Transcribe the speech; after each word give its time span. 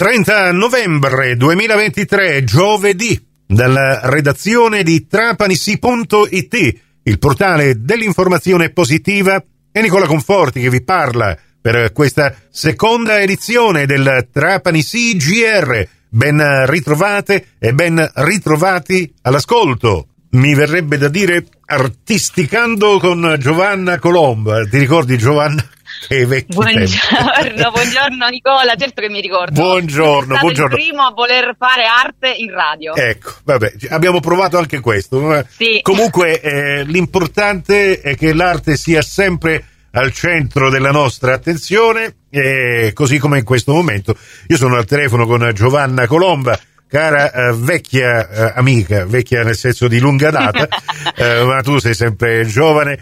30 0.00 0.52
novembre 0.52 1.36
2023, 1.36 2.42
giovedì, 2.42 3.22
dalla 3.46 4.00
redazione 4.04 4.82
di 4.82 5.06
trapanisi.it, 5.06 6.80
il 7.02 7.18
portale 7.18 7.74
dell'informazione 7.84 8.70
positiva, 8.70 9.44
è 9.70 9.82
Nicola 9.82 10.06
Conforti 10.06 10.62
che 10.62 10.70
vi 10.70 10.82
parla 10.82 11.36
per 11.60 11.92
questa 11.92 12.34
seconda 12.48 13.20
edizione 13.20 13.84
del 13.84 14.28
Trapani 14.32 14.82
CGR. 14.82 15.86
Ben 16.08 16.64
ritrovate 16.64 17.48
e 17.58 17.74
ben 17.74 18.10
ritrovati 18.14 19.12
all'ascolto. 19.20 20.06
Mi 20.30 20.54
verrebbe 20.54 20.96
da 20.96 21.08
dire 21.08 21.44
artisticando 21.66 22.98
con 22.98 23.36
Giovanna 23.38 23.98
Colomba. 23.98 24.64
Ti 24.64 24.78
ricordi 24.78 25.18
Giovanna? 25.18 25.62
Buongiorno, 26.46 27.70
buongiorno 27.70 28.28
Nicola, 28.28 28.74
certo 28.76 29.02
che 29.02 29.08
mi 29.10 29.20
ricordo. 29.20 29.60
Buongiorno, 29.60 30.38
buongiorno. 30.38 30.76
il 30.76 30.82
primo 30.82 31.02
a 31.02 31.12
voler 31.12 31.54
fare 31.58 31.84
arte 31.84 32.32
in 32.36 32.50
radio. 32.50 32.94
Ecco, 32.94 33.34
vabbè, 33.44 33.74
abbiamo 33.90 34.20
provato 34.20 34.56
anche 34.56 34.80
questo. 34.80 35.44
Sì. 35.48 35.80
Comunque 35.82 36.40
eh, 36.40 36.84
l'importante 36.84 38.00
è 38.00 38.16
che 38.16 38.32
l'arte 38.32 38.76
sia 38.76 39.02
sempre 39.02 39.64
al 39.92 40.12
centro 40.12 40.70
della 40.70 40.90
nostra 40.90 41.34
attenzione, 41.34 42.14
eh, 42.30 42.92
così 42.94 43.18
come 43.18 43.38
in 43.38 43.44
questo 43.44 43.72
momento. 43.72 44.16
Io 44.48 44.56
sono 44.56 44.76
al 44.76 44.86
telefono 44.86 45.26
con 45.26 45.50
Giovanna 45.54 46.06
Colomba, 46.06 46.58
cara 46.88 47.32
eh, 47.32 47.52
vecchia 47.54 48.28
eh, 48.28 48.52
amica, 48.56 49.04
vecchia 49.04 49.42
nel 49.42 49.56
senso 49.56 49.88
di 49.88 49.98
lunga 49.98 50.30
data, 50.30 50.66
eh, 51.16 51.44
ma 51.44 51.60
tu 51.62 51.78
sei 51.78 51.94
sempre 51.94 52.44
giovane 52.46 52.98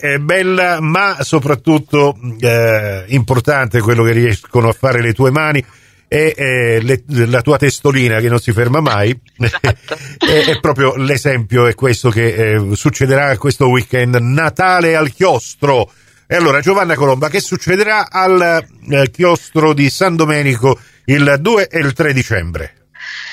eh, 0.00 0.18
bella, 0.20 0.80
ma 0.80 1.18
soprattutto 1.22 2.16
eh, 2.40 3.04
importante 3.08 3.80
quello 3.80 4.04
che 4.04 4.12
riescono 4.12 4.68
a 4.68 4.72
fare 4.72 5.02
le 5.02 5.12
tue 5.12 5.30
mani 5.30 5.64
e 6.06 6.78
le, 6.80 7.02
la 7.06 7.40
tua 7.40 7.56
testolina 7.56 8.20
che 8.20 8.28
non 8.28 8.38
si 8.38 8.52
ferma 8.52 8.80
mai 8.80 9.18
esatto. 9.36 9.96
è, 10.24 10.44
è, 10.44 10.60
proprio 10.60 10.94
l'esempio 10.94 11.66
è 11.66 11.74
questo 11.74 12.10
che 12.10 12.62
succederà 12.74 13.36
questo 13.36 13.68
weekend 13.68 14.14
Natale 14.16 14.94
al 14.94 15.10
chiostro 15.10 15.90
e 16.26 16.36
allora, 16.36 16.60
Giovanna 16.60 16.94
Colomba, 16.94 17.28
che 17.28 17.40
succederà 17.40 18.10
al 18.10 18.64
eh, 18.88 19.10
chiostro 19.10 19.74
di 19.74 19.90
San 19.90 20.16
Domenico 20.16 20.78
il 21.04 21.36
2 21.38 21.68
e 21.68 21.78
il 21.80 21.92
3 21.92 22.12
dicembre? 22.14 22.83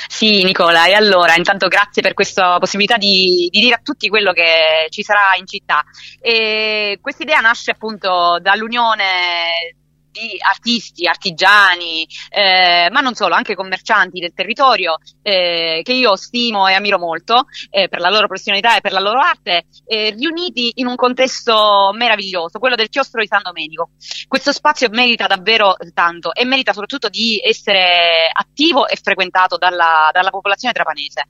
Sì, 0.07 0.43
Nicola, 0.43 0.85
e 0.85 0.93
allora 0.93 1.35
intanto 1.35 1.67
grazie 1.67 2.01
per 2.01 2.13
questa 2.13 2.57
possibilità 2.59 2.97
di, 2.97 3.47
di 3.51 3.59
dire 3.59 3.75
a 3.75 3.81
tutti 3.83 4.09
quello 4.09 4.33
che 4.33 4.87
ci 4.89 5.03
sarà 5.03 5.35
in 5.37 5.47
città. 5.47 5.83
Questa 6.21 7.23
idea 7.23 7.39
nasce 7.39 7.71
appunto 7.71 8.37
dall'unione 8.41 9.75
di 10.12 10.38
artisti, 10.40 11.08
artigiani, 11.08 12.08
eh, 12.30 12.90
ma 12.92 13.00
non 13.00 13.16
solo, 13.16 13.36
anche 13.36 13.56
commercianti 13.56 14.20
del 14.20 14.34
territorio 14.34 14.98
eh, 15.22 15.81
che 15.84 15.94
io 15.94 16.16
stimo 16.16 16.67
e 16.67 16.73
ammiro 16.73 17.00
molto 17.00 17.45
eh, 17.70 17.88
per 17.88 18.00
la 18.00 18.09
loro 18.09 18.28
professionalità 18.28 18.76
e 18.76 18.82
per 18.82 18.92
la 18.92 19.00
loro 19.00 19.20
arte, 19.20 19.66
eh, 19.86 20.12
riuniti 20.12 20.72
in 20.76 20.88
un 20.88 20.95
contesto 20.95 21.92
meraviglioso, 21.94 22.59
quello 22.59 22.76
del 22.76 22.89
chiostro 22.89 23.22
di 23.22 23.28
San 23.28 23.42
Domenico. 23.42 23.92
Questo 24.28 24.52
spazio 24.52 24.89
merita 24.89 25.28
davvero 25.28 25.76
tanto 25.94 26.34
e 26.34 26.45
merita 26.45 26.73
soprattutto 26.73 27.09
di 27.09 27.39
essere 27.44 28.30
attivo 28.32 28.88
e 28.88 28.98
frequentato 29.02 29.58
dalla, 29.58 30.09
dalla 30.12 30.30
popolazione 30.30 30.73
trapanese 30.73 31.26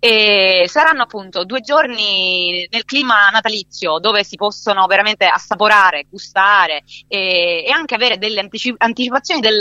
e 0.00 0.66
saranno 0.68 1.02
appunto 1.02 1.44
due 1.44 1.60
giorni 1.60 2.66
nel 2.70 2.84
clima 2.84 3.28
natalizio 3.30 3.98
dove 3.98 4.22
si 4.24 4.36
possono 4.36 4.86
veramente 4.86 5.26
assaporare, 5.26 6.06
gustare 6.08 6.82
e, 7.08 7.64
e 7.66 7.70
anche 7.70 7.94
avere 7.94 8.18
delle 8.18 8.40
anticip- 8.40 8.80
anticipazioni 8.80 9.40
del, 9.40 9.58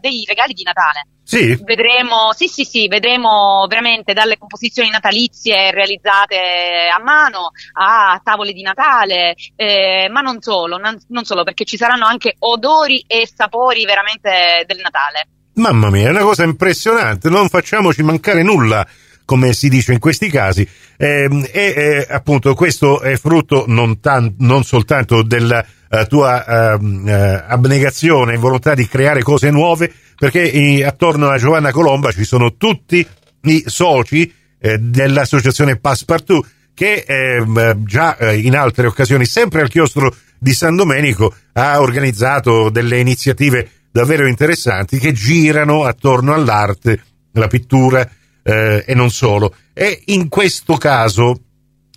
dei 0.00 0.24
regali 0.26 0.52
di 0.52 0.62
Natale. 0.62 1.06
Sì. 1.30 1.56
Vedremo, 1.62 2.32
sì, 2.32 2.48
sì, 2.48 2.64
sì, 2.64 2.88
vedremo 2.88 3.64
veramente 3.68 4.12
dalle 4.12 4.36
composizioni 4.36 4.90
natalizie 4.90 5.70
realizzate 5.70 6.88
a 6.92 7.00
mano 7.00 7.50
a 7.74 8.20
tavole 8.22 8.52
di 8.52 8.62
Natale, 8.62 9.36
eh, 9.54 10.08
ma 10.10 10.22
non 10.22 10.40
solo, 10.42 10.76
non, 10.76 10.98
non 11.08 11.24
solo, 11.24 11.44
perché 11.44 11.64
ci 11.64 11.76
saranno 11.76 12.04
anche 12.04 12.34
odori 12.40 13.04
e 13.06 13.28
sapori 13.32 13.84
veramente 13.84 14.64
del 14.66 14.80
Natale. 14.80 15.28
Mamma 15.54 15.90
mia, 15.90 16.08
è 16.08 16.10
una 16.10 16.22
cosa 16.22 16.42
impressionante, 16.42 17.28
non 17.28 17.48
facciamoci 17.48 18.02
mancare 18.02 18.42
nulla 18.42 18.84
come 19.30 19.52
si 19.52 19.68
dice 19.68 19.92
in 19.92 20.00
questi 20.00 20.28
casi, 20.28 20.66
ehm, 20.96 21.46
e 21.52 21.74
eh, 21.76 22.06
appunto 22.10 22.52
questo 22.54 23.00
è 23.00 23.16
frutto 23.16 23.62
non, 23.68 24.00
tan- 24.00 24.34
non 24.38 24.64
soltanto 24.64 25.22
della 25.22 25.64
uh, 25.88 26.04
tua 26.06 26.76
uh, 26.76 27.08
abnegazione 27.46 28.32
e 28.32 28.38
volontà 28.38 28.74
di 28.74 28.88
creare 28.88 29.22
cose 29.22 29.52
nuove, 29.52 29.88
perché 30.16 30.84
attorno 30.84 31.28
a 31.28 31.38
Giovanna 31.38 31.70
Colomba 31.70 32.10
ci 32.10 32.24
sono 32.24 32.56
tutti 32.56 33.06
i 33.42 33.62
soci 33.66 34.34
eh, 34.58 34.78
dell'associazione 34.78 35.76
Passepartout 35.76 36.44
che 36.74 37.04
ehm, 37.06 37.84
già 37.84 38.16
eh, 38.16 38.36
in 38.36 38.56
altre 38.56 38.88
occasioni, 38.88 39.26
sempre 39.26 39.60
al 39.60 39.68
chiostro 39.68 40.12
di 40.40 40.52
San 40.52 40.74
Domenico, 40.74 41.32
ha 41.52 41.80
organizzato 41.80 42.68
delle 42.68 42.98
iniziative 42.98 43.70
davvero 43.92 44.26
interessanti 44.26 44.98
che 44.98 45.12
girano 45.12 45.84
attorno 45.84 46.34
all'arte, 46.34 47.00
la 47.34 47.46
pittura, 47.46 48.08
eh, 48.50 48.84
e 48.86 48.94
non 48.94 49.10
solo. 49.10 49.54
E 49.72 50.02
in 50.06 50.28
questo 50.28 50.76
caso 50.76 51.40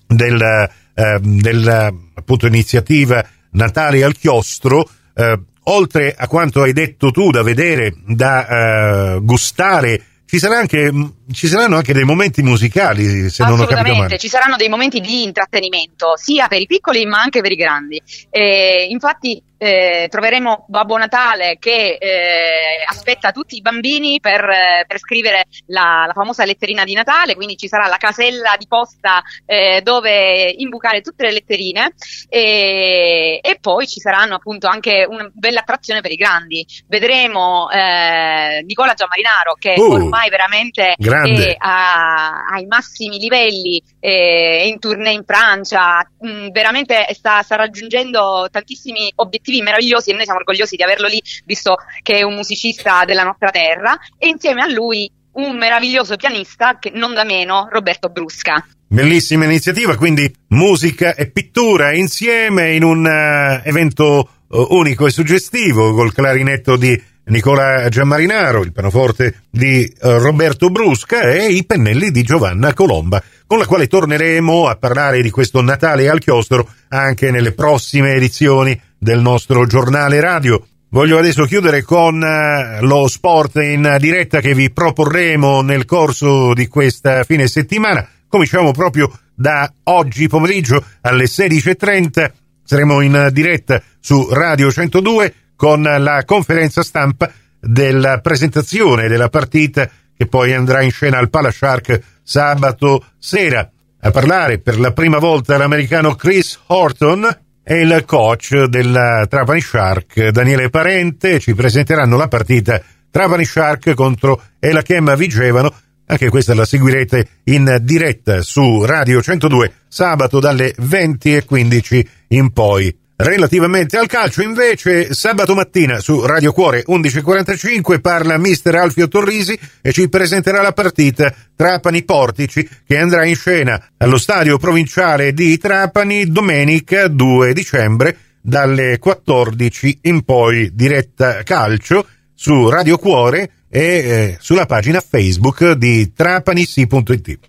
della, 0.07 0.69
eh, 0.93 1.19
della 1.21 1.91
appunto, 2.13 2.45
iniziativa 2.45 3.25
Natale 3.51 4.03
al 4.03 4.15
chiostro, 4.15 4.87
eh, 5.15 5.39
oltre 5.65 6.13
a 6.15 6.27
quanto 6.27 6.61
hai 6.61 6.73
detto 6.73 7.11
tu 7.11 7.31
da 7.31 7.41
vedere, 7.41 7.93
da 8.05 9.15
eh, 9.15 9.19
gustare 9.21 10.03
ci, 10.25 10.39
sarà 10.39 10.57
anche, 10.57 10.91
ci, 11.31 11.47
saranno 11.47 11.77
anche 11.77 11.93
dei 11.93 12.03
momenti 12.03 12.41
musicali, 12.41 13.29
se 13.29 13.43
non 13.45 13.59
ho 13.59 13.65
capito 13.65 13.95
male. 13.95 14.17
ci 14.17 14.27
saranno 14.27 14.55
dei 14.55 14.69
momenti 14.69 14.99
di 14.99 15.23
intrattenimento, 15.23 16.13
sia 16.15 16.47
per 16.47 16.59
i 16.59 16.65
piccoli 16.65 17.05
ma 17.05 17.21
anche 17.21 17.41
per 17.41 17.51
i 17.51 17.55
grandi. 17.55 18.01
Eh, 18.29 18.87
infatti 18.89 19.41
eh, 19.63 20.07
troveremo 20.09 20.65
Babbo 20.67 20.97
Natale 20.97 21.55
che 21.57 21.97
eh, 21.97 22.83
aspetta 22.85 23.31
tutti 23.31 23.55
i 23.55 23.61
bambini 23.61 24.19
per, 24.19 24.41
eh, 24.43 24.83
per 24.85 24.99
scrivere 24.99 25.45
la, 25.67 26.03
la, 26.05 26.13
famosa 26.13 26.43
letterina 26.43 26.83
di 26.83 26.93
Natale, 26.93 27.35
quindi 27.35 27.55
ci 27.55 27.69
sarà 27.69 27.87
la 27.87 27.95
casella 27.95 28.55
di 28.57 28.67
posta 28.67 29.21
eh, 29.45 29.79
dove 29.81 30.53
imbucare 30.57 30.99
tutte 30.99 31.23
le 31.23 31.31
letterine 31.31 31.93
e, 32.27 33.39
e, 33.41 33.57
poi 33.61 33.87
ci 33.87 34.01
saranno 34.01 34.35
appunto 34.35 34.67
anche 34.67 35.05
una 35.07 35.29
bella 35.33 35.61
attrazione 35.61 36.01
per 36.01 36.11
i 36.11 36.17
grandi. 36.17 36.65
Vedremo 36.87 37.69
eh, 37.69 38.63
Nicola 38.65 38.93
Giammarinaro 38.93 39.55
che 39.57 39.75
uh, 39.77 39.81
ormai 39.81 40.29
veramente 40.29 40.95
è 41.21 41.55
a, 41.57 42.45
ai 42.51 42.65
massimi 42.65 43.17
livelli, 43.19 43.81
è 43.99 44.63
in 44.65 44.79
tournée 44.79 45.13
in 45.13 45.23
Francia, 45.25 46.07
mh, 46.19 46.27
mm, 46.27 46.47
veramente 46.49 47.05
sta, 47.13 47.41
sta 47.43 47.55
raggiungendo 47.55 48.47
tantissimi 48.51 49.11
obiettivi 49.15 49.41
obiettivi 49.43 49.61
meravigliosi 49.61 50.09
e 50.09 50.13
noi 50.13 50.23
siamo 50.23 50.39
orgogliosi 50.39 50.75
di 50.75 50.83
averlo 50.83 51.07
lì, 51.07 51.21
visto 51.45 51.75
che 52.01 52.19
è 52.19 52.21
un 52.23 52.35
musicista 52.35 53.03
della 53.05 53.23
nostra 53.23 53.49
terra, 53.49 53.97
e 54.17 54.27
insieme 54.27 54.61
a 54.61 54.71
lui 54.71 55.11
un 55.33 55.57
meraviglioso 55.57 56.15
pianista, 56.15 56.77
che 56.79 56.91
non 56.93 57.13
da 57.13 57.23
meno, 57.23 57.67
Roberto 57.69 58.09
Brusca. 58.09 58.65
Bellissima 58.87 59.45
iniziativa, 59.45 59.95
quindi 59.95 60.31
musica 60.49 61.15
e 61.15 61.31
pittura 61.31 61.93
insieme 61.93 62.75
in 62.75 62.83
un 62.83 63.03
uh, 63.05 63.67
evento 63.67 64.29
uh, 64.47 64.67
unico 64.69 65.07
e 65.07 65.11
suggestivo 65.11 65.93
col 65.93 66.13
clarinetto 66.13 66.75
di 66.75 67.01
Nicola 67.25 67.87
Giammarinaro, 67.87 68.63
il 68.63 68.73
pianoforte 68.73 69.43
di 69.49 69.89
uh, 70.01 70.17
Roberto 70.17 70.69
Brusca 70.69 71.21
e 71.21 71.45
i 71.53 71.65
pennelli 71.65 72.11
di 72.11 72.21
Giovanna 72.21 72.73
Colomba, 72.73 73.23
con 73.47 73.59
la 73.59 73.65
quale 73.65 73.87
torneremo 73.87 74.67
a 74.67 74.75
parlare 74.75 75.21
di 75.21 75.29
questo 75.29 75.61
Natale 75.61 76.09
al 76.09 76.19
chiostro 76.19 76.67
anche 76.89 77.31
nelle 77.31 77.53
prossime 77.53 78.13
edizioni 78.15 78.79
del 78.97 79.21
nostro 79.21 79.65
giornale 79.65 80.19
radio. 80.19 80.65
Voglio 80.89 81.17
adesso 81.17 81.45
chiudere 81.45 81.81
con 81.81 82.21
eh, 82.21 82.81
lo 82.81 83.07
sport 83.07 83.55
in 83.55 83.95
diretta 83.99 84.41
che 84.41 84.53
vi 84.53 84.69
proporremo 84.69 85.61
nel 85.61 85.85
corso 85.85 86.53
di 86.53 86.67
questa 86.67 87.23
fine 87.23 87.47
settimana. 87.47 88.05
Cominciamo 88.27 88.71
proprio 88.73 89.09
da 89.33 89.71
oggi 89.83 90.27
pomeriggio 90.27 90.83
alle 91.01 91.23
16.30. 91.23 92.31
Saremo 92.65 92.99
in 92.99 93.29
diretta 93.31 93.81
su 93.99 94.27
Radio 94.29 94.69
102 94.69 95.33
con 95.63 95.81
la 95.81 96.25
conferenza 96.25 96.83
stampa 96.83 97.31
della 97.57 98.19
presentazione 98.19 99.07
della 99.07 99.29
partita 99.29 99.89
che 100.13 100.25
poi 100.25 100.53
andrà 100.53 100.81
in 100.81 100.91
scena 100.91 101.19
al 101.19 101.29
Palashark 101.29 102.01
sabato 102.21 103.05
sera. 103.17 103.71
A 104.01 104.11
parlare 104.11 104.59
per 104.59 104.77
la 104.77 104.91
prima 104.91 105.19
volta 105.19 105.55
l'americano 105.55 106.15
Chris 106.15 106.59
Horton, 106.65 107.37
e 107.63 107.79
il 107.79 108.03
coach 108.05 108.65
del 108.65 109.25
Trapani 109.29 109.61
Shark, 109.61 110.31
Daniele 110.31 110.69
Parente, 110.69 111.39
ci 111.39 111.55
presenteranno 111.55 112.17
la 112.17 112.27
partita 112.27 112.81
Trapani 113.09 113.45
Shark 113.45 113.93
contro 113.93 114.41
Elachem 114.59 115.15
Vigevano. 115.15 115.73
Anche 116.07 116.27
questa 116.27 116.53
la 116.53 116.65
seguirete 116.65 117.27
in 117.45 117.77
diretta 117.83 118.41
su 118.41 118.83
Radio 118.83 119.21
102 119.21 119.71
sabato 119.87 120.41
dalle 120.41 120.75
20.15 120.77 122.05
in 122.27 122.51
poi. 122.51 123.02
Relativamente 123.15 123.97
al 123.97 124.07
calcio, 124.07 124.41
invece, 124.41 125.13
sabato 125.13 125.53
mattina 125.53 125.99
su 125.99 126.25
Radio 126.25 126.51
Cuore 126.51 126.83
11.45 126.87 128.01
parla 128.01 128.37
mister 128.37 128.73
Alfio 128.75 129.07
Torrisi 129.07 129.57
e 129.81 129.91
ci 129.93 130.09
presenterà 130.09 130.63
la 130.63 130.73
partita 130.73 131.33
Trapani-Portici 131.55 132.67
che 132.85 132.97
andrà 132.97 133.23
in 133.25 133.35
scena 133.35 133.89
allo 133.97 134.17
stadio 134.17 134.57
provinciale 134.57 135.31
di 135.31 135.57
Trapani 135.59 136.25
domenica 136.25 137.07
2 137.07 137.53
dicembre 137.53 138.17
dalle 138.41 138.97
14 138.97 139.99
in 140.01 140.23
poi 140.23 140.71
diretta 140.73 141.43
calcio 141.43 142.07
su 142.33 142.67
Radio 142.67 142.97
Cuore 142.97 143.51
e 143.69 143.81
eh, 143.81 144.37
sulla 144.39 144.65
pagina 144.65 145.01
Facebook 145.01 145.71
di 145.73 146.13
trapanisi.it. 146.13 147.39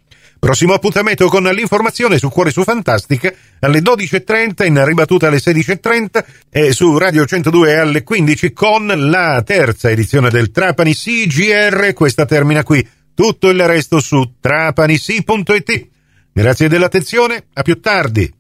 Prossimo 0.45 0.75
appuntamento 0.75 1.27
con 1.29 1.43
l'informazione 1.45 2.19
su 2.19 2.29
Cuore 2.29 2.51
su 2.51 2.65
Fantastica 2.65 3.33
alle 3.61 3.81
12.30, 3.81 4.67
in 4.67 4.85
ribattuta 4.85 5.29
alle 5.29 5.39
16.30 5.39 6.25
e 6.51 6.73
su 6.75 6.99
Radio 6.99 7.25
102 7.25 7.79
alle 7.79 8.03
15 8.03 8.53
con 8.53 8.93
la 8.95 9.43
terza 9.43 9.89
edizione 9.89 10.29
del 10.29 10.51
Trapani 10.51 10.95
CGR. 10.95 11.95
Questa 11.95 12.27
termina 12.27 12.63
qui. 12.63 12.87
Tutto 13.15 13.49
il 13.49 13.67
resto 13.67 14.01
su 14.01 14.35
trapanisi.it. 14.39 15.89
Grazie 16.31 16.69
dell'attenzione, 16.69 17.47
a 17.55 17.63
più 17.63 17.81
tardi. 17.81 18.31